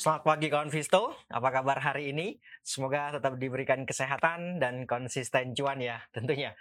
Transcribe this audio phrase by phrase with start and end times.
[0.00, 2.40] Selamat pagi kawan Visto, apa kabar hari ini?
[2.64, 6.56] Semoga tetap diberikan kesehatan dan konsisten cuan ya tentunya.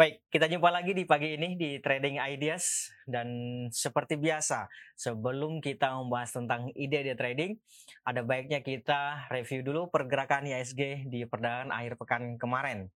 [0.00, 3.28] Baik, kita jumpa lagi di pagi ini di Trading Ideas dan
[3.68, 7.60] seperti biasa sebelum kita membahas tentang ide-ide trading,
[8.00, 12.88] ada baiknya kita review dulu pergerakan ISG di perdagangan akhir pekan kemarin.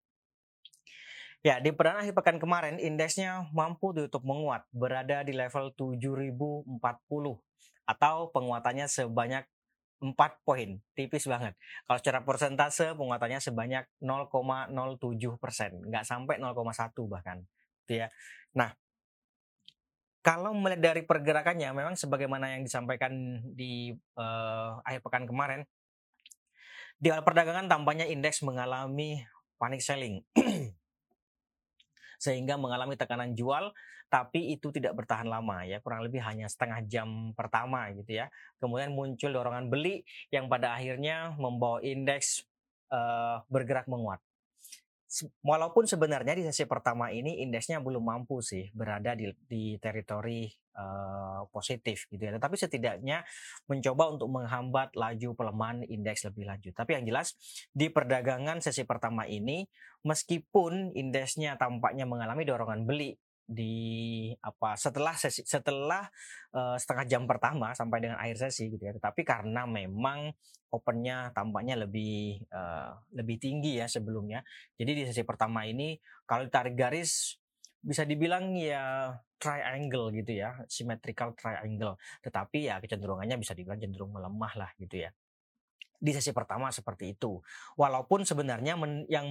[1.43, 6.71] Ya, di perdagangan akhir pekan kemarin indeksnya mampu ditutup menguat berada di level 7040
[7.83, 9.43] atau penguatannya sebanyak
[10.03, 11.55] 4 poin, tipis banget.
[11.87, 17.39] Kalau secara persentase penguatannya sebanyak 0,07 persen, nggak sampai 0,1 bahkan,
[17.87, 18.07] gitu ya.
[18.59, 18.75] Nah,
[20.19, 25.63] kalau melihat dari pergerakannya, memang sebagaimana yang disampaikan di uh, akhir pekan kemarin,
[26.99, 29.23] di awal perdagangan tampaknya indeks mengalami
[29.55, 30.23] panic selling,
[32.23, 33.75] sehingga mengalami tekanan jual
[34.07, 38.29] tapi itu tidak bertahan lama ya kurang lebih hanya setengah jam pertama gitu ya.
[38.61, 42.45] Kemudian muncul dorongan beli yang pada akhirnya membawa indeks
[42.93, 44.21] uh, bergerak menguat
[45.45, 51.45] walaupun sebenarnya di sesi pertama ini indeksnya belum mampu sih berada di, di teritori uh,
[51.53, 52.33] positif gitu ya.
[52.33, 53.21] Tetapi setidaknya
[53.69, 56.73] mencoba untuk menghambat laju pelemahan indeks lebih lanjut.
[56.73, 57.37] Tapi yang jelas
[57.69, 59.69] di perdagangan sesi pertama ini
[60.01, 63.13] meskipun indeksnya tampaknya mengalami dorongan beli
[63.53, 66.03] di apa setelah sesi setelah
[66.51, 68.93] uh, setengah jam pertama sampai dengan akhir sesi gitu ya.
[68.97, 70.33] Tetapi karena memang
[70.73, 74.41] opennya tampaknya lebih uh, lebih tinggi ya sebelumnya.
[74.73, 75.95] Jadi di sesi pertama ini
[76.25, 77.37] kalau ditarik garis
[77.83, 81.99] bisa dibilang ya triangle gitu ya symmetrical triangle.
[82.25, 85.13] Tetapi ya kecenderungannya bisa dibilang cenderung melemah lah gitu ya.
[86.03, 87.39] Di sesi pertama seperti itu.
[87.79, 89.27] Walaupun sebenarnya men, yang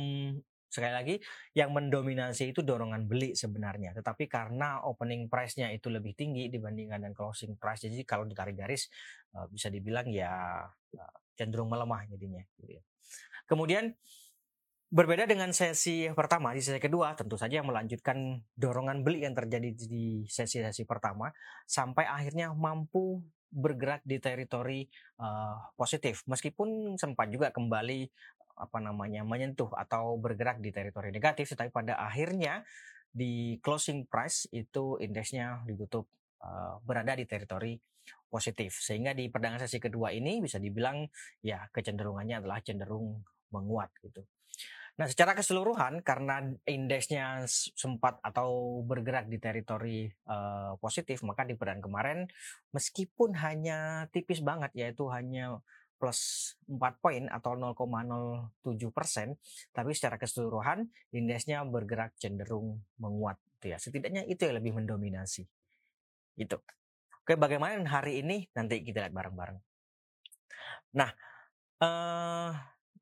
[0.73, 1.15] sekali lagi
[1.53, 7.13] yang mendominasi itu dorongan beli sebenarnya tetapi karena opening price-nya itu lebih tinggi dibandingkan dengan
[7.13, 8.89] closing price jadi kalau ditarik garis
[9.36, 10.64] uh, bisa dibilang ya
[10.96, 12.83] uh, cenderung melemah jadinya gitu ya.
[13.45, 13.92] kemudian
[14.92, 19.73] berbeda dengan sesi pertama di sesi kedua tentu saja yang melanjutkan dorongan beli yang terjadi
[19.73, 21.33] di sesi-sesi pertama
[21.64, 23.20] sampai akhirnya mampu
[23.52, 24.89] bergerak di teritori
[25.20, 28.08] uh, positif meskipun sempat juga kembali
[28.62, 32.62] apa namanya menyentuh atau bergerak di teritori negatif tetapi pada akhirnya
[33.11, 36.06] di closing price itu indeksnya ditutup
[36.46, 37.74] uh, berada di teritori
[38.30, 41.05] positif sehingga di perdagangan sesi kedua ini bisa dibilang
[41.45, 43.20] ya kecenderungannya adalah cenderung
[43.52, 44.24] menguat gitu.
[44.92, 51.84] Nah, secara keseluruhan karena indeksnya sempat atau bergerak di teritori uh, positif, maka di perdagangan
[51.84, 52.18] kemarin
[52.77, 55.64] meskipun hanya tipis banget yaitu hanya
[56.02, 59.39] plus 4 poin atau 0,07 persen,
[59.70, 60.83] tapi secara keseluruhan
[61.14, 63.39] indeksnya bergerak cenderung menguat.
[63.63, 63.79] Gitu ya.
[63.79, 65.46] Setidaknya itu yang lebih mendominasi.
[66.35, 66.58] Itu.
[67.23, 69.58] Oke, bagaimana hari ini nanti kita lihat bareng-bareng.
[70.98, 71.11] Nah,
[71.79, 72.51] eh,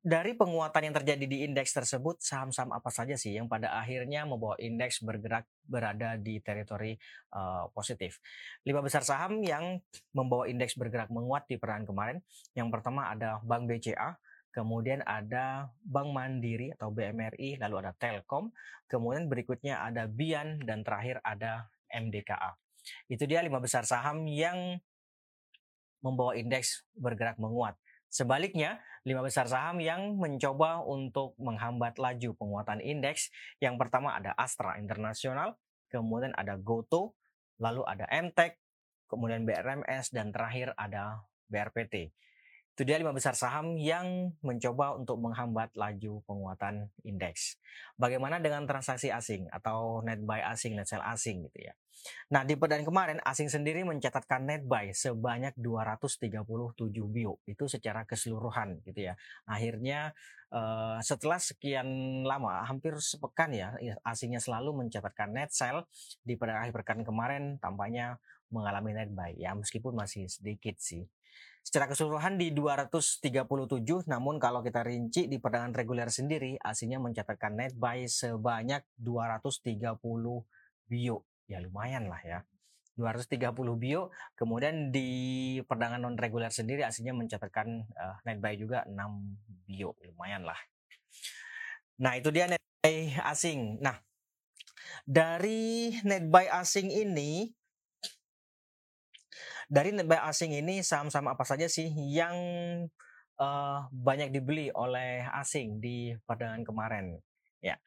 [0.01, 4.57] dari penguatan yang terjadi di indeks tersebut, saham-saham apa saja sih yang pada akhirnya membawa
[4.57, 6.97] indeks bergerak berada di teritori
[7.37, 8.17] uh, positif?
[8.65, 9.77] Lima besar saham yang
[10.17, 12.17] membawa indeks bergerak menguat di peran kemarin.
[12.57, 14.17] Yang pertama ada Bank BCA,
[14.49, 18.49] kemudian ada Bank Mandiri atau BMRI, lalu ada Telkom,
[18.89, 22.57] kemudian berikutnya ada Bian, dan terakhir ada MDKA.
[23.05, 24.81] Itu dia lima besar saham yang
[26.01, 27.77] membawa indeks bergerak menguat.
[28.11, 33.33] Sebaliknya, lima besar saham yang mencoba untuk menghambat laju penguatan indeks.
[33.57, 35.57] Yang pertama ada Astra Internasional,
[35.89, 37.17] kemudian ada Goto,
[37.57, 38.57] lalu ada MTEK,
[39.09, 42.13] kemudian BRMS, dan terakhir ada BRPT.
[42.71, 47.59] Itu dia lima besar saham yang mencoba untuk menghambat laju penguatan indeks.
[47.99, 51.73] Bagaimana dengan transaksi asing atau net buy asing, net sell asing gitu ya.
[52.33, 56.73] Nah, di perdagangan kemarin asing sendiri mencatatkan net buy sebanyak 237
[57.11, 59.13] bio itu secara keseluruhan gitu ya.
[59.45, 60.15] Akhirnya
[60.49, 61.87] uh, setelah sekian
[62.25, 63.75] lama, hampir sepekan ya,
[64.07, 65.85] asingnya selalu mencatatkan net sell
[66.23, 68.17] di perdagangan akhir pekan kemarin tampaknya
[68.51, 71.07] mengalami net buy ya meskipun masih sedikit sih.
[71.61, 77.77] Secara keseluruhan di 237, namun kalau kita rinci di perdagangan reguler sendiri, aslinya mencatatkan net
[77.77, 80.01] buy sebanyak 230
[80.89, 81.17] bio.
[81.45, 82.39] Ya lumayan lah ya.
[82.97, 85.09] 230 bio, kemudian di
[85.63, 88.97] perdagangan non reguler sendiri aslinya mencatatkan uh, net buy juga 6
[89.69, 90.59] bio, lumayan lah.
[92.01, 93.79] Nah itu dia net buy asing.
[93.79, 93.95] Nah
[95.05, 97.53] dari net buy asing ini
[99.71, 102.35] dari net buy asing ini saham-saham apa saja sih yang
[103.39, 107.15] uh, banyak dibeli oleh asing di perdagangan kemarin?
[107.63, 107.79] Ya.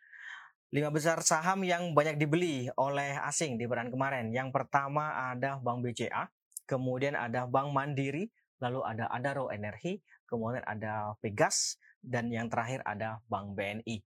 [0.72, 4.24] Lima besar saham yang banyak dibeli oleh asing di perdagangan kemarin.
[4.32, 6.32] Yang pertama ada Bank BCA,
[6.64, 8.32] kemudian ada Bank Mandiri,
[8.64, 14.00] lalu ada Adaro Energi, kemudian ada Pegas, dan yang terakhir ada Bank BNI.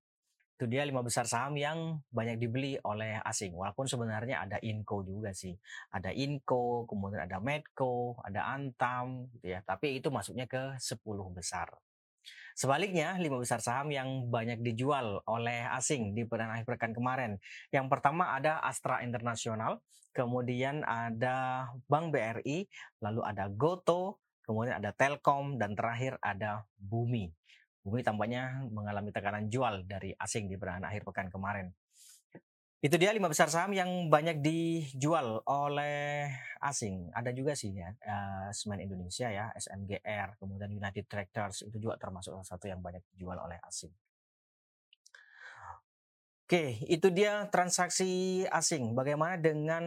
[0.58, 3.54] Itu dia lima besar saham yang banyak dibeli oleh asing.
[3.54, 5.54] Walaupun sebenarnya ada Inco juga sih.
[5.94, 9.62] Ada Inco, kemudian ada Medco, ada Antam gitu ya.
[9.62, 11.70] Tapi itu masuknya ke 10 besar.
[12.58, 17.38] Sebaliknya, lima besar saham yang banyak dijual oleh asing di perdana akhir pekan kemarin.
[17.70, 19.78] Yang pertama ada Astra Internasional,
[20.10, 22.66] kemudian ada Bank BRI,
[22.98, 27.30] lalu ada Goto, kemudian ada Telkom, dan terakhir ada Bumi.
[27.88, 31.72] Bumi tampaknya mengalami tekanan jual dari asing di perdana akhir pekan kemarin.
[32.78, 36.30] Itu dia lima besar saham yang banyak dijual oleh
[36.62, 37.10] asing.
[37.10, 42.38] Ada juga sih ya, uh, Semen Indonesia ya, SMGR, kemudian United Tractors itu juga termasuk
[42.38, 43.90] salah satu yang banyak dijual oleh asing.
[46.48, 48.94] Oke, itu dia transaksi asing.
[48.94, 49.84] Bagaimana dengan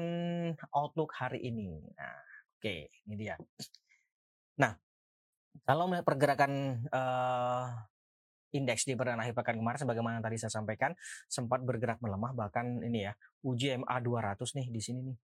[0.75, 1.79] outlook hari ini?
[1.95, 2.21] Nah,
[2.59, 3.39] oke, ini dia.
[4.59, 4.75] Nah,
[5.63, 7.65] kalau melihat pergerakan uh,
[8.51, 10.91] indeks di perdana akhir pekan kemarin sebagaimana tadi saya sampaikan
[11.27, 13.13] sempat bergerak melemah bahkan ini ya
[13.47, 15.17] uji MA 200 nih di sini nih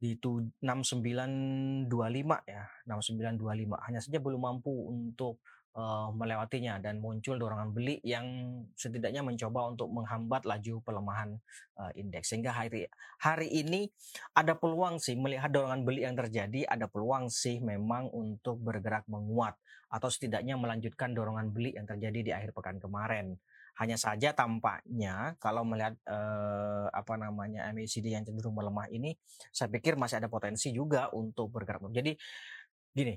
[0.00, 1.92] di 6925
[2.48, 5.44] ya 6925 hanya saja belum mampu untuk
[5.76, 8.24] uh, melewatinya dan muncul dorongan beli yang
[8.72, 11.36] setidaknya mencoba untuk menghambat laju pelemahan
[11.76, 12.88] uh, indeks sehingga hari
[13.20, 13.92] hari ini
[14.32, 19.60] ada peluang sih melihat dorongan beli yang terjadi ada peluang sih memang untuk bergerak menguat
[19.90, 23.34] atau setidaknya melanjutkan dorongan beli yang terjadi di akhir pekan kemarin.
[23.80, 29.16] Hanya saja tampaknya kalau melihat eh, apa namanya MACD yang cenderung melemah ini,
[29.48, 31.88] saya pikir masih ada potensi juga untuk bergerak.
[31.88, 32.12] Jadi
[32.92, 33.16] gini,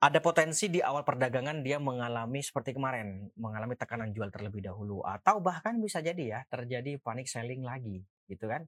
[0.00, 5.44] ada potensi di awal perdagangan dia mengalami seperti kemarin, mengalami tekanan jual terlebih dahulu atau
[5.44, 8.64] bahkan bisa jadi ya terjadi panic selling lagi, gitu kan.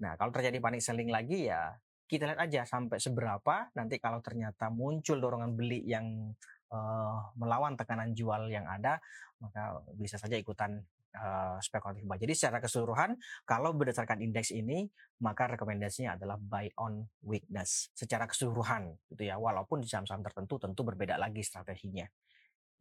[0.00, 4.68] Nah, kalau terjadi panic selling lagi ya kita lihat aja sampai seberapa nanti kalau ternyata
[4.68, 6.36] muncul dorongan beli yang
[6.74, 8.98] uh, melawan tekanan jual yang ada,
[9.38, 10.82] maka bisa saja ikutan
[11.14, 12.18] uh, spekulatif buy.
[12.18, 13.14] Jadi secara keseluruhan,
[13.46, 14.90] kalau berdasarkan indeks ini,
[15.22, 19.38] maka rekomendasinya adalah buy on weakness secara keseluruhan, gitu ya.
[19.38, 22.10] Walaupun di saham-saham tertentu tentu berbeda lagi strateginya,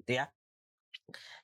[0.01, 0.25] gitu ya.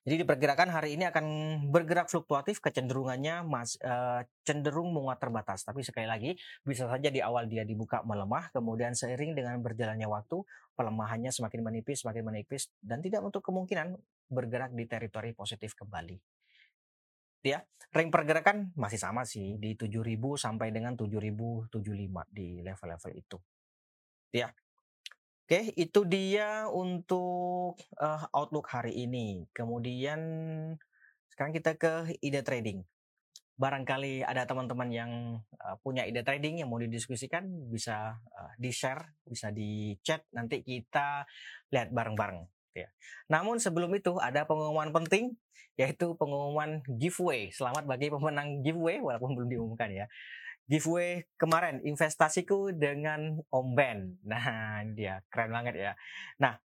[0.08, 1.26] Jadi diperkirakan hari ini akan
[1.70, 5.68] bergerak fluktuatif kecenderungannya mas, uh, cenderung menguat terbatas.
[5.68, 10.42] Tapi sekali lagi bisa saja di awal dia dibuka melemah, kemudian seiring dengan berjalannya waktu
[10.80, 14.00] pelemahannya semakin menipis, semakin menipis dan tidak untuk kemungkinan
[14.32, 16.16] bergerak di teritori positif kembali.
[17.40, 17.64] Ya,
[17.96, 21.72] ring pergerakan masih sama sih di 7000 sampai dengan 7075
[22.32, 23.38] di level-level itu.
[24.36, 24.52] Ya,
[25.50, 29.50] Oke, itu dia untuk uh, outlook hari ini.
[29.50, 30.22] Kemudian
[31.26, 32.86] sekarang kita ke ide trading.
[33.58, 39.50] Barangkali ada teman-teman yang uh, punya ide trading yang mau didiskusikan, bisa uh, di-share, bisa
[39.50, 40.22] di-chat.
[40.38, 41.26] Nanti kita
[41.74, 42.46] lihat bareng-bareng.
[42.86, 42.90] Ya.
[43.28, 45.36] Namun sebelum itu ada pengumuman penting,
[45.76, 47.52] yaitu pengumuman giveaway.
[47.52, 50.08] Selamat bagi pemenang giveaway, walaupun belum diumumkan ya
[50.70, 54.22] giveaway kemarin investasiku dengan Om Ben.
[54.22, 55.92] Nah, dia keren banget ya.
[56.38, 56.62] Nah,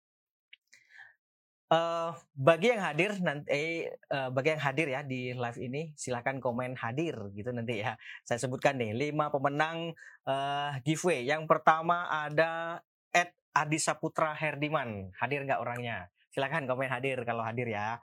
[1.68, 6.80] uh, bagi yang hadir nanti uh, bagi yang hadir ya di live ini silakan komen
[6.80, 8.00] hadir gitu nanti ya.
[8.24, 9.92] Saya sebutkan nih lima pemenang
[10.24, 11.28] uh, giveaway.
[11.28, 12.80] Yang pertama ada
[13.12, 15.14] Ed Adi Saputra Herdiman.
[15.18, 16.10] Hadir nggak orangnya?
[16.30, 17.98] Silakan komen hadir kalau hadir ya.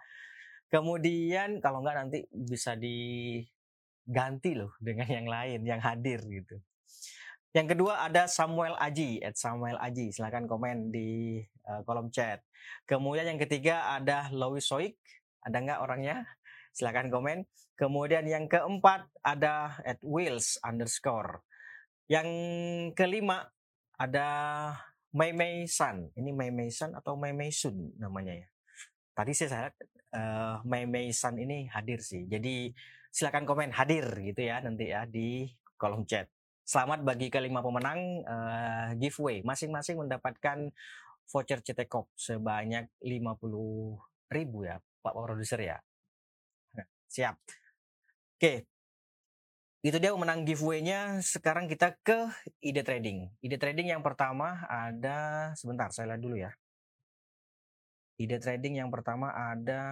[0.67, 3.39] Kemudian kalau nggak nanti bisa di
[4.07, 6.59] ganti loh dengan yang lain yang hadir gitu.
[7.57, 12.45] Yang kedua ada Samuel Aji, at Samuel Aji, silahkan komen di uh, kolom chat.
[12.85, 15.01] Kemudian yang ketiga ada Louis Soik,
[15.41, 16.29] ada nggak orangnya?
[16.77, 17.49] Silahkan komen.
[17.73, 21.41] Kemudian yang keempat ada at Wills underscore.
[22.13, 22.29] Yang
[22.93, 23.49] kelima
[23.97, 24.29] ada
[25.15, 26.11] Mei Mei Sun.
[26.17, 28.49] Ini Mei Mei Sun atau Mei Mei Sun namanya ya.
[29.17, 29.75] Tadi saya lihat
[30.17, 32.27] uh, Mei Mei Sun ini hadir sih.
[32.27, 32.75] Jadi
[33.13, 35.47] silakan komen hadir gitu ya nanti ya di
[35.79, 36.27] kolom chat.
[36.67, 39.41] Selamat bagi kelima pemenang uh, giveaway.
[39.47, 40.75] Masing-masing mendapatkan
[41.31, 45.79] voucher CT Corp sebanyak 50 ribu ya Pak Produser ya.
[47.07, 47.35] Siap.
[48.37, 48.76] Oke.
[49.87, 51.23] Itu dia pemenang giveaway-nya.
[51.23, 52.27] Sekarang kita ke
[52.59, 53.31] ide trading.
[53.39, 56.51] Ide trading yang pertama ada sebentar saya lihat dulu ya.
[58.19, 59.83] Ide trading yang pertama ada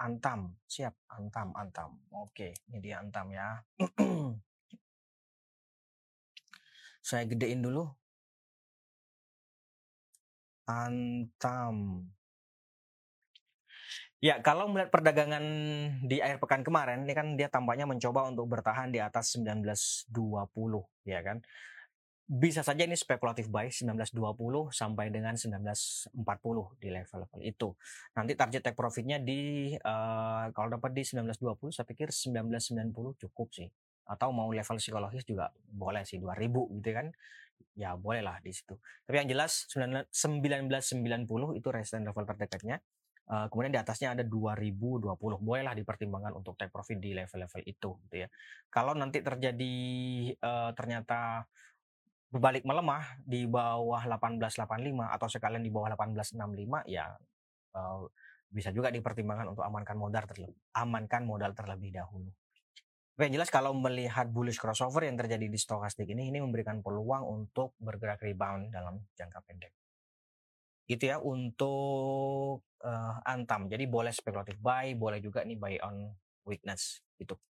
[0.00, 0.96] Antam, siap.
[1.12, 2.00] Antam, Antam.
[2.16, 3.60] Oke, ini dia Antam ya.
[7.04, 7.84] Saya gedein dulu.
[10.64, 12.08] Antam.
[14.24, 15.44] Ya, kalau melihat perdagangan
[16.00, 20.08] di akhir pekan kemarin, ini kan dia tampaknya mencoba untuk bertahan di atas 1920,
[21.04, 21.44] ya kan.
[22.24, 26.08] bisa saja ini spekulatif buy 1920 sampai dengan 1940
[26.80, 27.76] di level-level itu.
[28.16, 33.68] Nanti target take profitnya di uh, kalau dapat di 1920 saya pikir 1990 cukup sih.
[34.08, 37.12] Atau mau level psikologis juga boleh sih 2000 gitu kan.
[37.76, 38.80] Ya boleh lah di situ.
[39.04, 40.08] Tapi yang jelas 1990
[41.60, 42.80] itu resistance level terdekatnya.
[43.24, 45.16] Uh, kemudian di atasnya ada 2020.
[45.16, 48.28] Bolehlah dipertimbangkan untuk take profit di level-level itu gitu ya.
[48.68, 49.74] Kalau nanti terjadi
[50.44, 51.48] uh, ternyata
[52.28, 54.66] berbalik melemah di bawah 1885
[55.06, 57.06] atau sekalian di bawah 1865 ya
[57.78, 58.10] uh,
[58.50, 62.34] bisa juga dipertimbangkan untuk amankan modal terlebih amankan modal terlebih dahulu.
[63.14, 67.78] Oke, jelas kalau melihat bullish crossover yang terjadi di stokastik ini ini memberikan peluang untuk
[67.78, 69.70] bergerak rebound dalam jangka pendek.
[70.84, 73.72] Itu ya untuk uh, Antam.
[73.72, 76.12] Jadi boleh spekulatif buy, boleh juga nih buy on
[76.44, 77.40] weakness gitu.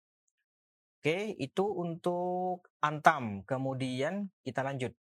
[1.04, 3.44] Oke, itu untuk Antam.
[3.44, 4.94] Kemudian kita lanjut.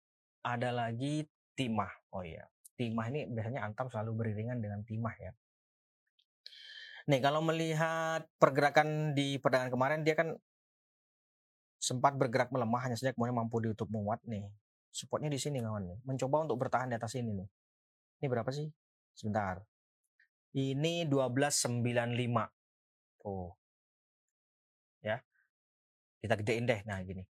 [0.41, 1.93] Ada lagi Timah.
[2.17, 5.31] Oh iya, Timah ini biasanya Antam selalu beriringan dengan Timah ya.
[7.05, 10.33] Nih, kalau melihat pergerakan di perdagangan kemarin dia kan
[11.81, 14.49] sempat bergerak melemah hanya saja kemudian mampu ditutup menguat nih.
[14.89, 15.97] Supportnya di sini kawan nih.
[16.05, 17.47] Mencoba untuk bertahan di atas ini nih.
[18.21, 18.69] Ini berapa sih?
[19.17, 19.65] Sebentar.
[20.53, 23.25] Ini 1295.
[23.25, 23.57] Oh.
[25.01, 25.25] Ya
[26.21, 26.81] kita gedein deh.
[26.85, 27.25] Nah gini,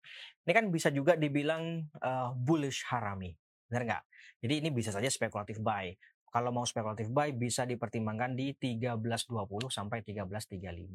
[0.44, 3.30] ini kan bisa juga dibilang uh, bullish harami,
[3.70, 4.04] benar nggak?
[4.42, 5.94] Jadi ini bisa saja spekulatif buy.
[6.30, 10.94] Kalau mau spekulatif buy bisa dipertimbangkan di 1320 sampai 1335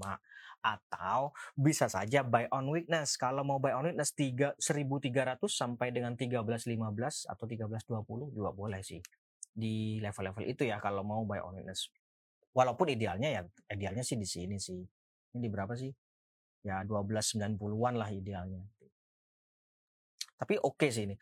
[0.64, 3.20] atau bisa saja buy on weakness.
[3.20, 9.04] Kalau mau buy on weakness 3 1300 sampai dengan 1315 atau 1320 juga boleh sih.
[9.56, 11.88] Di level-level itu ya kalau mau buy on weakness.
[12.52, 14.84] Walaupun idealnya ya idealnya sih di sini sih.
[15.32, 15.92] Ini di berapa sih?
[16.66, 18.66] ya 1290-an lah idealnya.
[20.36, 21.16] Tapi oke okay sih ini.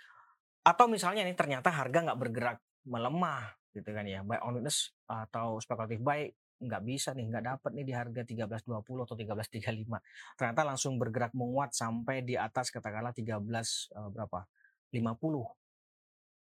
[0.64, 4.24] Atau misalnya ini ternyata harga nggak bergerak melemah gitu kan ya.
[4.24, 6.32] Buy on witness atau spekulatif buy
[6.64, 10.40] nggak bisa nih, nggak dapat nih di harga 1320 atau 1335.
[10.40, 14.40] Ternyata langsung bergerak menguat sampai di atas katakanlah 13 uh, eh, berapa?
[14.96, 15.63] 50.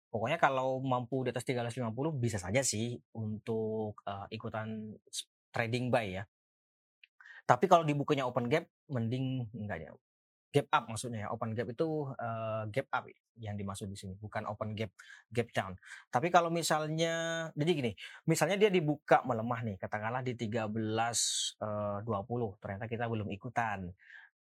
[0.08, 4.96] Pokoknya kalau mampu di atas 1350 bisa saja sih untuk uh, ikutan
[5.52, 6.24] trading buy ya.
[7.48, 9.92] Tapi kalau di bukunya open gap, mending enggak ya.
[10.48, 11.28] Gap up maksudnya ya.
[11.32, 13.04] Open gap itu uh, gap up
[13.40, 14.92] yang dimaksud di sini, bukan open gap
[15.30, 15.72] gap down.
[16.10, 17.92] Tapi kalau misalnya jadi gini,
[18.26, 23.88] misalnya dia dibuka melemah nih, katakanlah di 13 uh, 20, ternyata kita belum ikutan.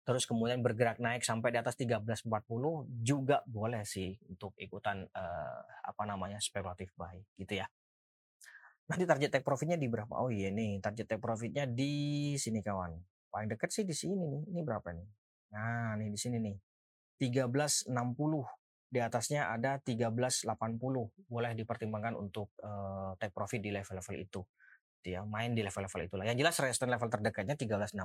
[0.02, 2.26] Terus kemudian bergerak naik sampai di atas 1340
[3.06, 7.70] juga boleh sih untuk ikutan uh, apa namanya spekulatif buy gitu ya.
[8.90, 10.10] Nanti target take profitnya di berapa?
[10.18, 12.98] Oh iya nih, target take profitnya di sini kawan.
[13.30, 14.42] Paling dekat sih di sini nih.
[14.50, 15.08] Ini berapa nih?
[15.54, 16.56] Nah, nih di sini nih.
[17.22, 17.94] 1360.
[18.92, 20.50] Di atasnya ada 1380.
[21.30, 24.42] Boleh dipertimbangkan untuk uh, take profit di level-level itu.
[25.02, 26.24] Ya, main di level-level itulah.
[26.24, 27.98] Yang jelas resistance level terdekatnya 1360,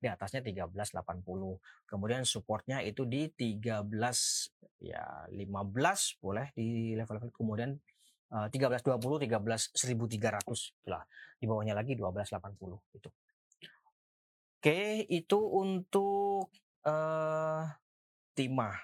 [0.00, 1.60] di atasnya 1380.
[1.84, 3.84] Kemudian supportnya itu di 13
[4.84, 7.72] ya 15 boleh di level-level kemudian
[8.34, 11.02] 1320 13 1300 itulah
[11.38, 13.08] di bawahnya lagi 1280 itu
[14.58, 16.50] oke itu untuk
[16.84, 17.64] uh,
[18.34, 18.76] timah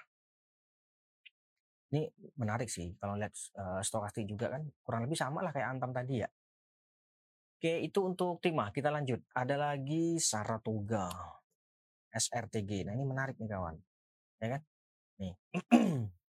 [1.91, 2.07] ini
[2.39, 6.23] menarik sih kalau lihat uh, stokastik juga kan kurang lebih sama lah kayak antam tadi
[6.23, 6.29] ya
[7.61, 11.13] oke itu untuk timah kita lanjut ada lagi Saratoga
[12.09, 13.77] SRTG nah ini menarik nih kawan
[14.41, 14.61] ya kan
[15.21, 15.33] nih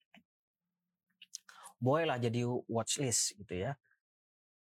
[1.83, 3.75] bolehlah jadi watchlist gitu ya.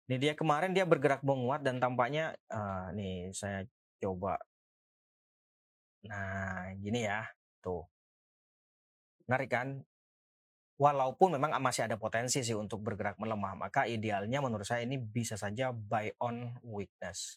[0.08, 3.68] Ini dia kemarin dia bergerak menguat dan tampaknya uh, nih saya
[4.00, 4.40] coba.
[6.08, 7.28] Nah, gini ya.
[7.60, 7.84] Tuh.
[9.28, 9.68] Menarik kan?
[10.80, 15.36] Walaupun memang masih ada potensi sih untuk bergerak melemah, maka idealnya menurut saya ini bisa
[15.36, 17.36] saja buy on weakness.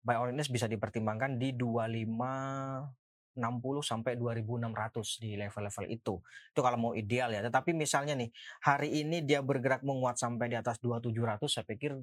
[0.00, 2.96] Buy on weakness bisa dipertimbangkan di 25
[3.36, 6.14] 60 sampai 2600 di level-level itu.
[6.24, 7.44] Itu kalau mau ideal ya.
[7.44, 8.32] Tetapi misalnya nih,
[8.64, 12.00] hari ini dia bergerak menguat sampai di atas 2700, saya pikir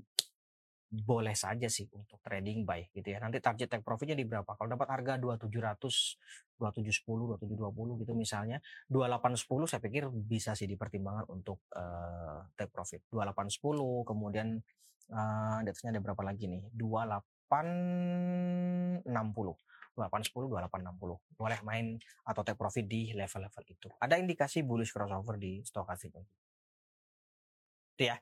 [0.94, 3.18] boleh saja sih untuk trading buy gitu ya.
[3.18, 4.54] Nanti target take profitnya di berapa?
[4.54, 8.62] Kalau dapat harga 2700, 2710, 2720 gitu misalnya,
[8.94, 13.02] 2810 saya pikir bisa sih dipertimbangkan untuk uh, take profit.
[13.10, 14.62] 2810 kemudian
[15.10, 16.70] uh, di atasnya ada berapa lagi nih?
[16.78, 21.86] 2860 2810 2860 boleh main
[22.26, 26.18] atau take profit di level-level itu ada indikasi bullish crossover di stokastik
[27.94, 28.18] itu ya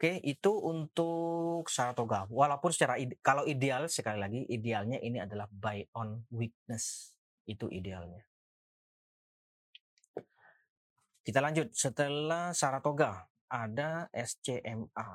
[0.00, 2.24] Oke, itu untuk Saratoga.
[2.32, 7.12] Walaupun secara ide, kalau ideal sekali lagi idealnya ini adalah buy on weakness.
[7.44, 8.24] Itu idealnya.
[11.20, 15.10] Kita lanjut setelah Saratoga ada SCMA.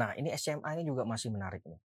[0.00, 1.84] Nah, ini SCMA ini juga masih menarik nih.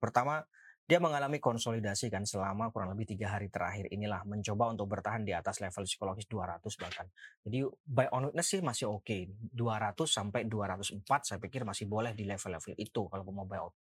[0.00, 0.48] Pertama,
[0.92, 5.32] dia mengalami konsolidasi kan selama kurang lebih tiga hari terakhir inilah mencoba untuk bertahan di
[5.32, 7.08] atas level psikologis 200 bahkan.
[7.48, 9.08] Jadi buy on witness sih masih oke.
[9.08, 9.32] Okay.
[9.56, 13.72] 200 sampai 204 saya pikir masih boleh di level-level itu kalau mau buy on,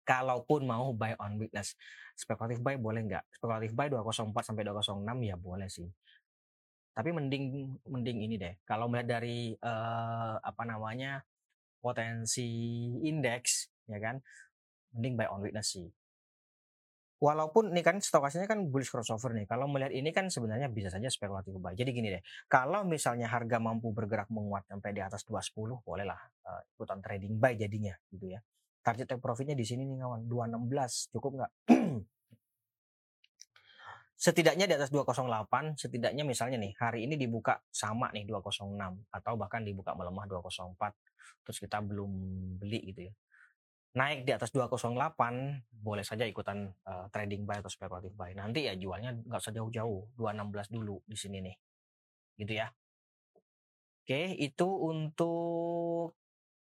[0.00, 1.76] kalaupun mau buy on witness.
[2.16, 3.36] Spekulatif buy boleh nggak?
[3.36, 5.92] Spekulatif buy 204 sampai 206 ya boleh sih.
[6.96, 8.56] Tapi mending mending ini deh.
[8.64, 11.20] Kalau melihat dari uh, apa namanya
[11.84, 12.48] potensi
[13.04, 14.24] indeks ya kan
[14.96, 15.92] mending buy on witness sih
[17.16, 19.48] Walaupun ini kan stokasnya kan bullish crossover nih.
[19.48, 21.72] Kalau melihat ini kan sebenarnya bisa saja spekulatif buy.
[21.72, 26.60] Jadi gini deh, kalau misalnya harga mampu bergerak menguat sampai di atas 210, bolehlah uh,
[26.76, 28.44] ikutan trading buy jadinya gitu ya.
[28.84, 31.52] Target take profitnya di sini nih kawan, 216 cukup nggak?
[34.16, 38.76] setidaknya di atas 208, setidaknya misalnya nih hari ini dibuka sama nih 206
[39.12, 42.10] atau bahkan dibuka melemah 204 terus kita belum
[42.58, 43.14] beli gitu ya
[43.96, 44.92] naik di atas 208
[45.72, 48.36] boleh saja ikutan uh, trading buy atau spekulatif buy.
[48.36, 51.56] Nanti ya jualnya nggak usah jauh-jauh, 216 dulu di sini nih.
[52.36, 52.68] Gitu ya.
[54.04, 56.14] Oke, itu untuk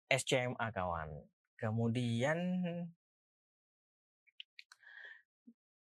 [0.06, 1.10] SCMA kawan.
[1.58, 2.40] Kemudian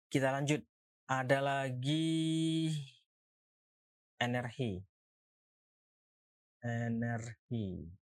[0.07, 0.63] kita lanjut.
[1.03, 2.71] Ada lagi
[4.23, 4.79] energi.
[6.63, 8.02] Energi.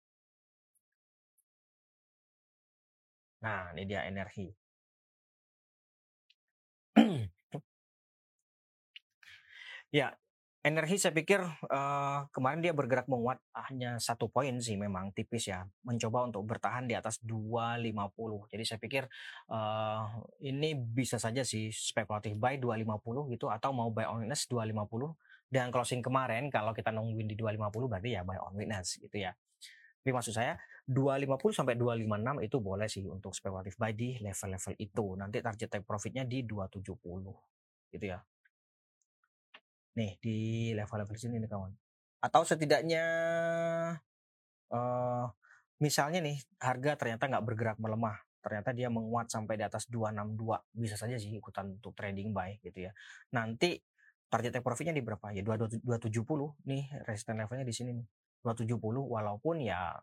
[3.48, 4.44] Nah, ini dia energi.
[9.96, 10.12] ya,
[10.60, 15.64] energi saya pikir uh, kemarin dia bergerak menguat hanya satu poin sih memang tipis ya.
[15.80, 19.08] Mencoba untuk bertahan di atas 250 jadi saya pikir
[19.48, 25.16] uh, ini bisa saja sih spekulatif buy 250 gitu atau mau buy on witness 250
[25.48, 29.32] dan closing kemarin kalau kita nungguin di 250 berarti ya buy on witness gitu ya.
[30.04, 35.04] Tapi maksud saya 250 sampai 256 itu boleh sih untuk spekulatif buy di level-level itu.
[35.20, 38.16] Nanti target take profitnya di 270 gitu ya.
[40.00, 41.76] Nih di level-level sini nih kawan.
[42.24, 43.04] Atau setidaknya
[44.72, 45.28] uh,
[45.84, 50.96] misalnya nih harga ternyata nggak bergerak melemah, ternyata dia menguat sampai di atas 262, bisa
[50.96, 52.96] saja sih ikutan untuk trading buy gitu ya.
[53.36, 53.76] Nanti
[54.32, 56.00] target take profitnya di berapa ya 270
[56.64, 58.06] nih resistance levelnya di sini nih
[58.44, 59.96] 270 walaupun ya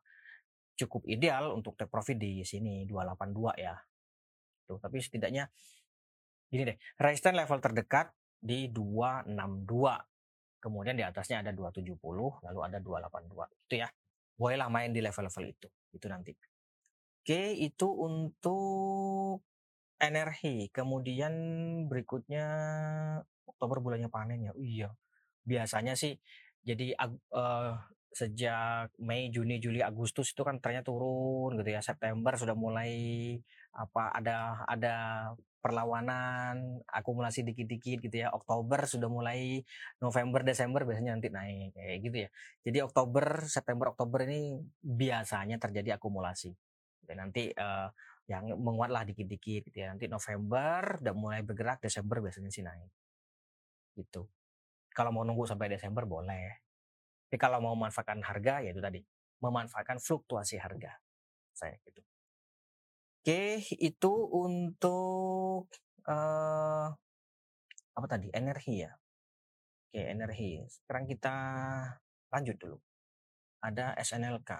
[0.75, 3.75] cukup ideal untuk take profit di sini 282 ya.
[4.67, 5.47] Tuh, tapi setidaknya
[6.51, 9.31] gini deh, resistance level terdekat di 262.
[10.61, 11.93] Kemudian di atasnya ada 270,
[12.41, 13.49] lalu ada 282.
[13.69, 13.89] Itu ya.
[14.35, 15.67] Bolehlah main di level-level itu.
[15.95, 16.35] Itu nanti.
[17.25, 19.45] Oke, itu untuk
[20.01, 20.67] energi.
[20.73, 21.33] Kemudian
[21.87, 22.45] berikutnya
[23.47, 24.53] Oktober bulannya panen ya.
[24.57, 24.89] Iya.
[25.45, 26.17] Biasanya sih
[26.65, 27.77] jadi uh,
[28.15, 31.83] sejak Mei, Juni, Juli, Agustus itu kan trennya turun gitu ya.
[31.83, 32.91] September sudah mulai
[33.75, 34.95] apa ada ada
[35.59, 38.31] perlawanan, akumulasi dikit-dikit gitu ya.
[38.31, 39.59] Oktober sudah mulai
[39.99, 42.29] November, Desember biasanya nanti naik kayak gitu ya.
[42.63, 46.55] Jadi Oktober, September, Oktober ini biasanya terjadi akumulasi.
[47.03, 47.91] Dan nanti uh,
[48.31, 49.91] yang menguatlah dikit-dikit gitu ya.
[49.91, 52.93] Nanti November udah mulai bergerak, Desember biasanya sih naik.
[53.97, 54.23] Gitu.
[54.95, 56.64] Kalau mau nunggu sampai Desember boleh
[57.25, 59.01] tapi kalau mau memanfaatkan harga, ya itu tadi
[59.41, 60.93] memanfaatkan fluktuasi harga.
[61.51, 61.99] Saya gitu.
[63.25, 65.67] Oke, itu untuk
[66.05, 66.87] uh,
[67.97, 68.29] apa tadi?
[68.29, 68.93] Energi ya.
[69.89, 70.61] Oke, energi.
[70.69, 71.35] Sekarang kita
[72.29, 72.77] lanjut dulu.
[73.65, 74.51] Ada SNLK.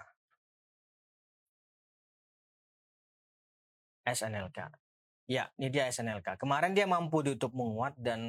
[4.04, 4.60] SNLK.
[5.30, 6.42] Ya, ini dia SNLK.
[6.42, 8.22] Kemarin dia mampu ditutup menguat dan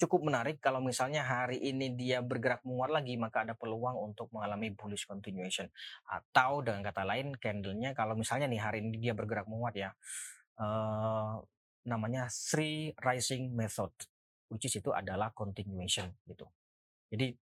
[0.00, 4.72] cukup menarik kalau misalnya hari ini dia bergerak menguat lagi maka ada peluang untuk mengalami
[4.72, 5.68] bullish continuation.
[6.08, 9.92] Atau dengan kata lain candlenya kalau misalnya nih hari ini dia bergerak menguat ya
[10.56, 11.44] uh,
[11.84, 13.92] namanya three rising method
[14.48, 16.48] which is itu adalah continuation gitu.
[17.12, 17.36] Jadi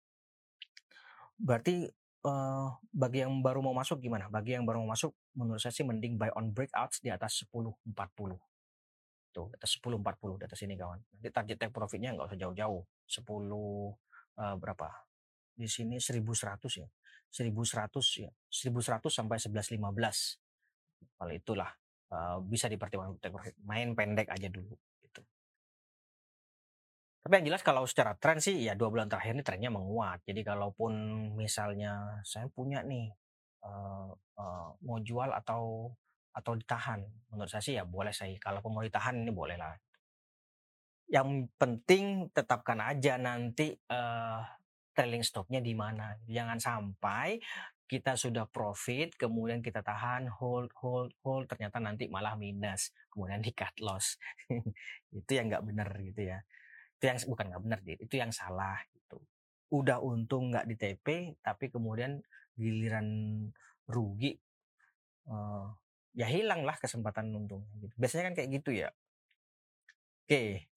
[1.39, 1.87] berarti
[2.27, 4.27] uh, bagi yang baru mau masuk gimana?
[4.27, 7.95] Bagi yang baru mau masuk menurut saya sih mending buy on breakouts di atas 1040
[9.39, 10.99] Tuh, di atas 10 40 di atas ini kawan.
[10.99, 12.83] Nanti target take profitnya nggak usah jauh-jauh.
[13.07, 13.95] 10 uh,
[14.43, 14.89] eh, berapa?
[15.55, 16.89] Di sini 1100 ya.
[17.31, 18.31] 1100 ya.
[18.51, 19.79] 1100 sampai 1115.
[21.15, 21.71] Kalau itulah
[22.11, 23.55] uh, bisa dipertimbangkan take profit.
[23.63, 24.75] Main pendek aja dulu
[25.07, 25.23] gitu.
[27.23, 30.27] Tapi yang jelas kalau secara tren sih ya dua bulan terakhir ini trennya menguat.
[30.27, 30.93] Jadi kalaupun
[31.39, 33.07] misalnya saya punya nih
[33.63, 35.95] uh, uh, mau jual atau
[36.35, 37.01] atau ditahan?
[37.33, 38.35] Menurut saya sih ya boleh saya.
[38.41, 39.77] Kalau mau ditahan ini boleh lah.
[41.09, 44.45] yang penting tetapkan aja nanti uh,
[44.93, 46.13] trailing stopnya di mana.
[46.29, 47.41] Jangan sampai
[47.89, 53.55] kita sudah profit, kemudian kita tahan, hold, hold, hold, ternyata nanti malah minus, kemudian di
[53.57, 54.21] cut loss.
[55.19, 56.45] itu yang nggak benar gitu ya.
[57.01, 59.25] Itu yang bukan nggak benar, itu yang salah gitu.
[59.73, 61.07] Udah untung nggak di TP,
[61.41, 62.21] tapi kemudian
[62.61, 63.09] giliran
[63.89, 64.37] rugi,
[65.33, 65.73] uh,
[66.19, 67.63] ya hilang lah kesempatan untung.
[67.79, 67.95] Gitu.
[67.95, 68.91] Biasanya kan kayak gitu ya.
[70.27, 70.69] Oke,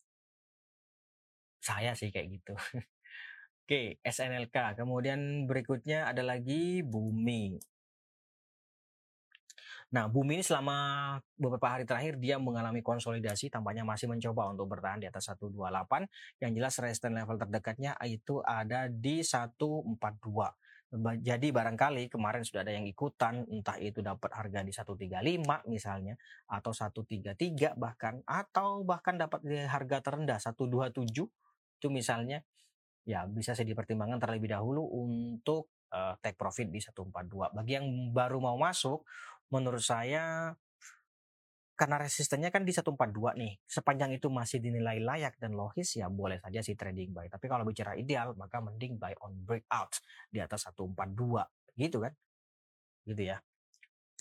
[1.62, 2.54] saya sih kayak gitu.
[3.66, 4.78] Oke, SNLK.
[4.78, 7.58] Kemudian berikutnya ada lagi Bumi.
[9.92, 10.76] Nah, Bumi ini selama
[11.36, 16.08] beberapa hari terakhir dia mengalami konsolidasi, tampaknya masih mencoba untuk bertahan di atas 128.
[16.40, 20.56] Yang jelas resistance level terdekatnya itu ada di 142.
[21.00, 26.20] Jadi barangkali kemarin sudah ada yang ikutan, entah itu dapat harga di 135 misalnya,
[26.52, 31.32] atau 133 bahkan, atau bahkan dapat di harga terendah 127,
[31.80, 32.44] itu misalnya
[33.08, 37.56] ya bisa saya dipertimbangkan terlebih dahulu untuk uh, take profit di 142.
[37.56, 39.08] Bagi yang baru mau masuk,
[39.48, 40.52] menurut saya
[41.82, 42.94] karena resistennya kan di 142
[43.42, 47.26] nih, sepanjang itu masih dinilai layak dan logis ya boleh saja sih trading buy.
[47.26, 49.98] Tapi kalau bicara ideal maka mending buy on breakout
[50.30, 51.18] di atas 142
[51.82, 52.14] gitu kan.
[53.10, 53.42] Gitu ya.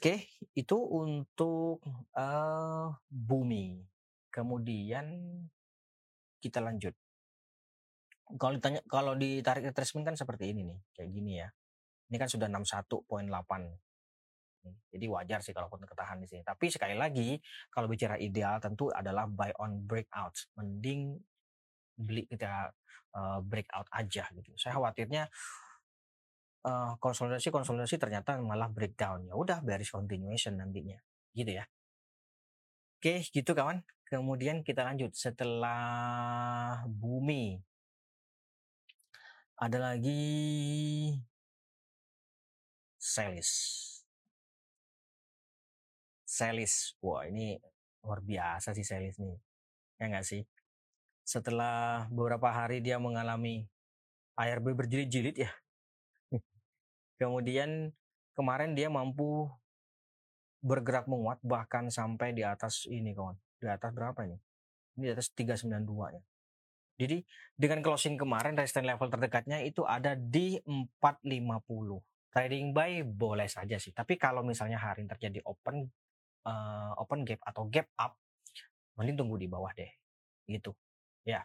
[0.01, 1.85] Oke, itu untuk
[2.17, 3.85] uh, bumi.
[4.33, 5.21] Kemudian
[6.41, 6.97] kita lanjut
[8.39, 11.49] kalau ditanya kalau ditarik retracement kan seperti ini nih, kayak gini ya.
[12.09, 13.90] Ini kan sudah 61.8.
[14.65, 16.43] Jadi wajar sih kalau pun ketahan di sini.
[16.45, 17.41] Tapi sekali lagi,
[17.73, 20.37] kalau bicara ideal tentu adalah buy on breakout.
[20.59, 21.17] Mending
[21.97, 22.73] beli kita
[23.17, 24.51] uh, breakout aja gitu.
[24.57, 25.29] Saya khawatirnya
[26.69, 29.29] uh, konsolidasi konsolidasi ternyata malah breakdown.
[29.29, 31.01] Ya udah bearish continuation nantinya.
[31.33, 31.65] Gitu ya.
[33.01, 33.81] Oke, gitu kawan.
[34.05, 37.63] Kemudian kita lanjut setelah bumi
[39.61, 41.15] ada lagi
[43.01, 44.00] Selis.
[46.41, 46.97] Selis.
[47.05, 47.61] Wah, ini
[48.01, 49.37] luar biasa sih Selis nih.
[50.01, 50.43] Ya nggak sih?
[51.29, 53.69] Setelah beberapa hari dia mengalami
[54.41, 55.53] ARB berjilid-jilid ya.
[57.21, 57.93] Kemudian
[58.33, 59.53] kemarin dia mampu
[60.65, 63.37] bergerak menguat bahkan sampai di atas ini kawan.
[63.61, 64.41] Di atas berapa ini?
[64.97, 66.23] Ini di atas 392 ya.
[67.01, 67.25] Jadi
[67.57, 71.09] dengan closing kemarin resistance level terdekatnya itu ada di 450.
[72.31, 73.93] Trading buy boleh saja sih.
[73.97, 75.89] Tapi kalau misalnya hari ini terjadi open
[76.45, 78.17] uh, open gap atau gap up,
[78.97, 79.91] mending tunggu di bawah deh.
[80.49, 80.73] Gitu.
[81.25, 81.45] Ya.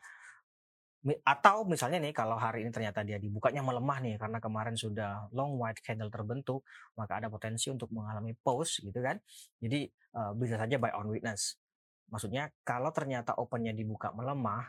[1.21, 5.53] Atau misalnya nih kalau hari ini ternyata dia dibukanya melemah nih karena kemarin sudah long
[5.62, 6.65] white candle terbentuk,
[6.97, 9.21] maka ada potensi untuk mengalami pause gitu kan.
[9.62, 9.86] Jadi
[10.17, 11.62] uh, bisa saja buy on witness.
[12.10, 14.65] Maksudnya kalau ternyata opennya dibuka melemah,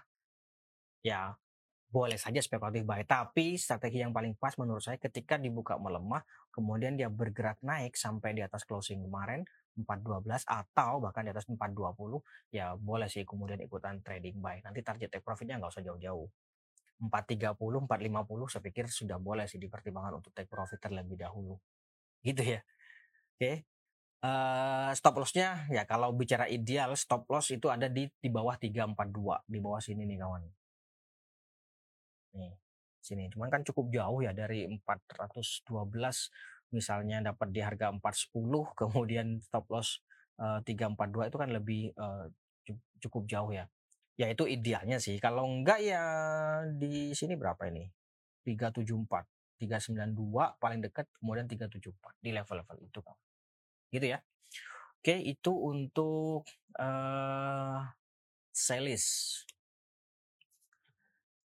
[1.01, 1.33] ya
[1.89, 3.01] boleh saja spekulatif buy.
[3.09, 6.21] Tapi strategi yang paling pas menurut saya ketika dibuka melemah,
[6.53, 9.41] kemudian dia bergerak naik sampai di atas closing kemarin
[9.77, 12.21] 412 atau bahkan di atas 420,
[12.53, 14.65] ya boleh sih kemudian ikutan trading buy.
[14.65, 16.29] Nanti target take profitnya nggak usah jauh-jauh.
[16.97, 21.61] 430, 450 saya pikir sudah boleh sih dipertimbangkan untuk take profit terlebih dahulu.
[22.25, 22.61] Gitu ya.
[23.37, 23.41] Oke.
[23.41, 23.57] Okay.
[24.25, 28.57] Uh, eh, stop lossnya ya kalau bicara ideal stop loss itu ada di di bawah
[28.57, 30.41] 342 di bawah sini nih kawan
[32.33, 32.53] nih
[33.07, 35.87] sini cuman kan cukup jauh ya dari 412
[36.75, 38.33] misalnya dapat di harga 410
[38.81, 40.03] kemudian stop loss
[40.41, 42.27] uh, 342 itu kan lebih uh,
[43.01, 43.67] cukup jauh ya.
[44.17, 45.21] Ya itu idealnya sih.
[45.21, 46.03] Kalau enggak ya
[46.73, 47.85] di sini berapa ini?
[48.47, 49.27] 374
[49.57, 53.17] 392 paling dekat kemudian 374 di level-level itu kan
[53.91, 54.19] gitu ya.
[55.01, 56.45] Oke itu untuk
[56.79, 57.79] uh,
[58.51, 59.05] selis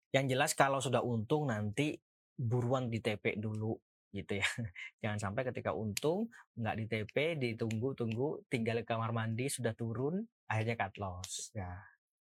[0.10, 1.98] yang jelas kalau sudah untung nanti
[2.34, 3.78] buruan di TP dulu
[4.10, 4.48] gitu ya.
[5.02, 10.76] Jangan sampai ketika untung nggak di TP, ditunggu-tunggu, tinggal ke kamar mandi sudah turun, akhirnya
[10.78, 11.54] cut loss.
[11.54, 11.80] Ya,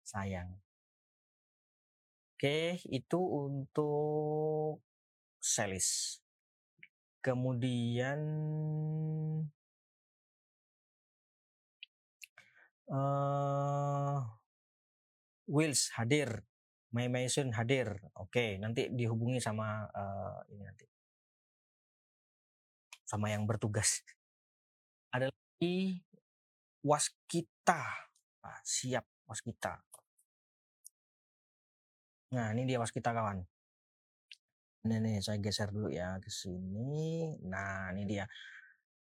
[0.03, 0.57] sayang.
[2.37, 4.85] Oke, itu untuk
[5.41, 6.21] selis.
[7.25, 8.21] Kemudian
[12.93, 14.21] uh,
[15.47, 16.47] Wills hadir
[16.97, 17.93] May Mason hadir.
[18.17, 20.96] Oke, nanti dihubungi sama uh, ini nanti.
[23.07, 24.03] Sama yang bertugas.
[25.15, 26.03] Ada lagi
[26.83, 27.83] waskita.
[28.43, 29.79] Nah, siap waskita.
[32.35, 33.47] Nah, ini dia waskita kawan.
[34.87, 37.39] Ini nih, saya geser dulu ya ke sini.
[37.47, 38.27] Nah, ini dia.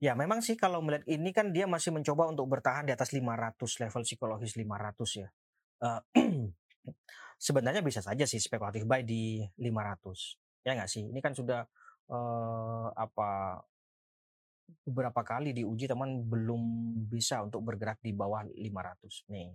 [0.04, 3.56] Ya, memang sih kalau melihat ini kan dia masih mencoba untuk bertahan di atas 500
[3.80, 5.30] level psikologis 500 ya.
[5.80, 6.04] Uh,
[7.40, 11.62] sebenarnya bisa saja sih spekulatif buy di 500 ya nggak sih ini kan sudah
[12.10, 13.62] uh, apa
[14.86, 16.62] beberapa kali diuji teman belum
[17.10, 19.50] bisa untuk bergerak di bawah 500 nih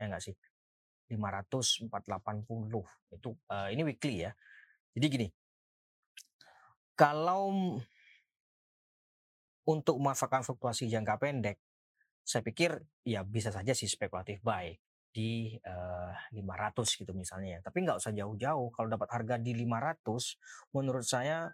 [0.00, 0.34] ya nggak sih
[1.10, 4.32] 500 480 itu uh, ini weekly ya
[4.94, 5.28] jadi gini
[6.94, 7.76] kalau
[9.66, 11.58] untuk memanfaatkan fluktuasi jangka pendek
[12.22, 14.70] saya pikir ya bisa saja sih spekulatif buy
[15.10, 17.60] di uh, eh, 500 gitu misalnya ya.
[17.66, 18.70] Tapi nggak usah jauh-jauh.
[18.70, 20.38] Kalau dapat harga di 500,
[20.70, 21.50] menurut saya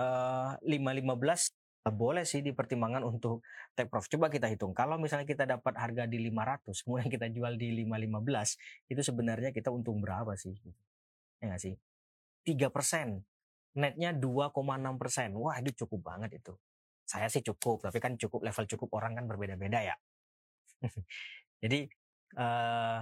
[0.00, 3.40] uh, 515 boleh sih dipertimbangkan untuk
[3.72, 4.20] take profit.
[4.20, 4.76] Coba kita hitung.
[4.76, 9.72] Kalau misalnya kita dapat harga di 500, kemudian kita jual di 515, itu sebenarnya kita
[9.72, 10.52] untung berapa sih?
[11.40, 11.74] Ya nggak sih?
[12.44, 13.24] 3 persen.
[13.72, 15.32] Netnya 2,6 persen.
[15.40, 16.52] Wah itu cukup banget itu.
[17.08, 19.96] Saya sih cukup, tapi kan cukup level cukup orang kan berbeda-beda ya.
[21.64, 21.88] Jadi
[22.36, 23.00] uh,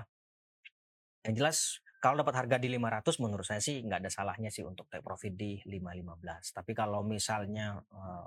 [1.26, 4.87] yang jelas kalau dapat harga di 500 menurut saya sih nggak ada salahnya sih untuk
[4.87, 6.54] take profit di 515.
[6.54, 8.26] Tapi kalau misalnya uh,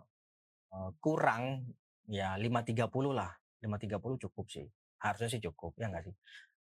[0.75, 1.71] uh, kurang
[2.11, 3.31] ya 530 lah.
[3.63, 4.67] 530 cukup sih.
[4.99, 6.15] Harusnya sih cukup ya nggak sih?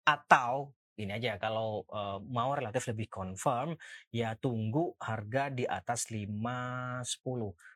[0.09, 3.77] Atau ini aja kalau uh, mau relatif lebih confirm
[4.09, 7.05] ya tunggu harga di atas 510.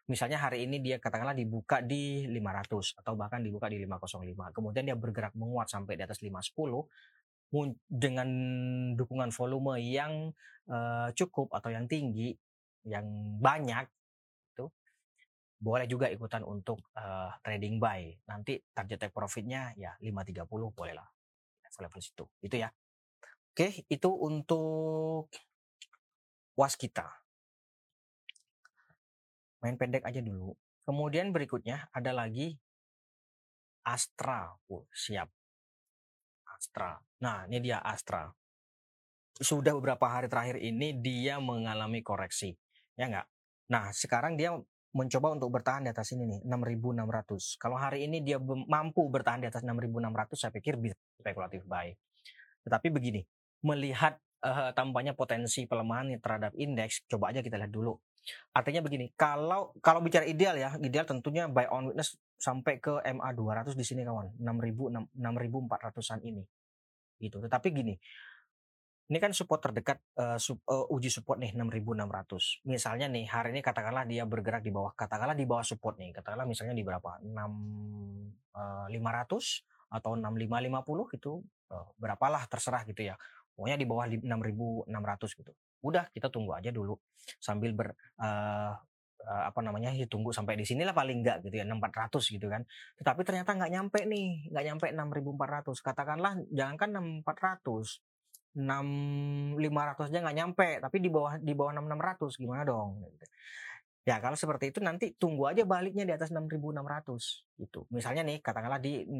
[0.09, 4.57] Misalnya hari ini dia katakanlah dibuka di 500 atau bahkan dibuka di 505.
[4.57, 7.20] Kemudian dia bergerak menguat sampai di atas 510
[7.87, 8.29] dengan
[8.95, 10.31] dukungan volume yang
[10.71, 12.31] uh, cukup atau yang tinggi,
[12.87, 13.05] yang
[13.43, 13.85] banyak
[14.55, 14.65] itu
[15.59, 18.07] boleh juga ikutan untuk uh, trading buy.
[18.31, 21.07] Nanti target take profitnya ya 530 boleh lah
[21.81, 22.25] level situ.
[22.45, 22.69] Itu ya.
[23.51, 25.27] Oke, itu untuk
[26.55, 27.09] waskita.
[29.65, 30.53] Main pendek aja dulu.
[30.85, 32.57] Kemudian berikutnya ada lagi
[33.81, 34.53] Astra.
[34.69, 35.27] Oh, siap.
[36.61, 37.01] Astra.
[37.25, 38.29] Nah, ini dia Astra.
[39.33, 42.53] Sudah beberapa hari terakhir ini dia mengalami koreksi.
[42.93, 43.25] Ya enggak?
[43.73, 44.53] Nah, sekarang dia
[44.93, 47.57] mencoba untuk bertahan di atas ini nih, 6.600.
[47.57, 51.89] Kalau hari ini dia mampu bertahan di atas 6.600, saya pikir bisa spekulatif buy.
[52.67, 53.25] Tetapi begini,
[53.65, 57.97] melihat uh, tampaknya potensi pelemahan terhadap indeks, coba aja kita lihat dulu.
[58.53, 63.29] Artinya begini, kalau kalau bicara ideal ya, ideal tentunya buy on witness sampai ke MA
[63.37, 66.41] 200 di sini kawan, 6000 6400-an ini.
[67.21, 67.37] Gitu.
[67.37, 67.93] Tetapi gini,
[69.13, 72.65] ini kan support terdekat uh, sub, uh, uji support nih 6600.
[72.65, 76.17] Misalnya nih hari ini katakanlah dia bergerak di bawah katakanlah di bawah support nih.
[76.17, 77.21] Katakanlah misalnya di berapa?
[77.21, 77.29] 6
[78.57, 81.45] uh, 500 atau 6550 gitu.
[81.69, 83.15] Uh, berapalah terserah gitu ya
[83.55, 85.51] pokoknya di bawah 6.600 gitu
[85.85, 86.97] udah kita tunggu aja dulu
[87.37, 88.73] sambil ber uh,
[89.27, 92.61] apa namanya ya tunggu sampai di sinilah paling enggak gitu ya 6400 gitu kan
[92.97, 98.01] tetapi ternyata nggak nyampe nih nggak nyampe 6400 katakanlah jangankan 6400
[98.51, 103.25] 6500 aja nggak nyampe tapi di bawah di bawah 6600 gimana dong gitu.
[104.01, 107.85] Ya kalau seperti itu nanti tunggu aja baliknya di atas 6600 gitu.
[107.93, 109.13] Misalnya nih katakanlah di 6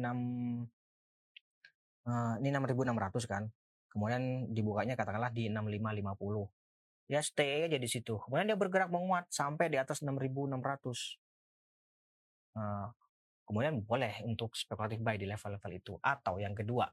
[2.06, 3.46] uh, ini 6600 kan
[3.92, 6.61] kemudian dibukanya katakanlah di 6550
[7.10, 8.18] ya stay aja di situ.
[8.22, 10.58] Kemudian dia bergerak menguat sampai di atas 6600
[12.52, 12.92] nah,
[13.48, 15.94] kemudian boleh untuk spekulatif buy di level-level itu.
[16.00, 16.88] Atau yang kedua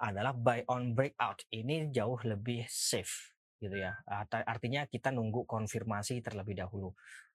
[0.00, 1.44] adalah buy on breakout.
[1.52, 3.94] Ini jauh lebih safe gitu ya.
[4.46, 6.90] Artinya kita nunggu konfirmasi terlebih dahulu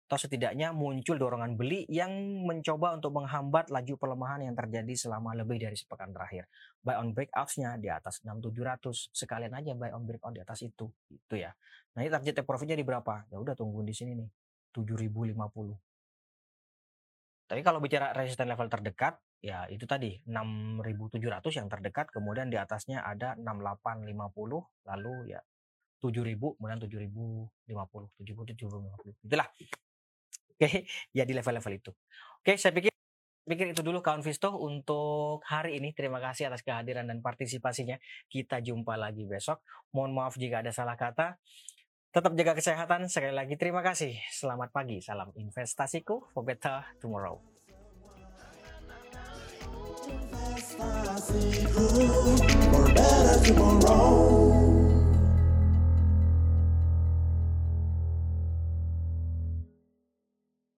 [0.07, 2.07] atau setidaknya muncul dorongan beli yang
[2.47, 6.47] mencoba untuk menghambat laju pelemahan yang terjadi selama lebih dari sepekan terakhir.
[6.79, 11.35] Buy on breakouts-nya di atas 6700, sekalian aja buy on breakout di atas itu, itu
[11.35, 11.51] ya.
[11.99, 13.27] Nah, ini target take profitnya di berapa?
[13.27, 14.31] Ya udah tunggu di sini nih,
[14.71, 15.75] 7050.
[17.51, 23.03] Tapi kalau bicara resisten level terdekat, ya itu tadi 6700 yang terdekat, kemudian di atasnya
[23.03, 25.43] ada 6850, lalu ya
[25.99, 29.27] 7000, kemudian 7050, 7000, 7050.
[29.27, 29.51] Itulah
[30.57, 31.93] Oke, ya di level-level itu.
[32.41, 32.89] Oke, saya pikir
[33.47, 35.93] pikir itu dulu kawan Visto untuk hari ini.
[35.93, 37.95] Terima kasih atas kehadiran dan partisipasinya.
[38.25, 39.61] Kita jumpa lagi besok.
[39.93, 41.37] Mohon maaf jika ada salah kata.
[42.09, 43.05] Tetap jaga kesehatan.
[43.05, 44.17] Sekali lagi terima kasih.
[44.33, 44.97] Selamat pagi.
[44.99, 47.37] Salam investasiku for better tomorrow.
[52.73, 54.86] for better tomorrow.